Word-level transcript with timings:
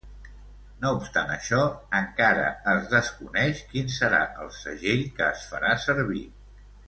No 0.83 0.91
obstant 0.99 1.33
això, 1.33 1.59
encara 1.99 2.47
es 2.73 2.89
desconeix 2.95 3.61
quin 3.75 3.93
serà 3.97 4.23
el 4.45 4.51
segell 4.61 5.05
que 5.19 5.27
es 5.35 5.45
farà 5.53 5.77
servir. 5.87 6.27